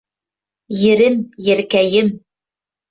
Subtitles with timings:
[0.91, 1.21] —Ерем,
[1.51, 2.13] еркәйем!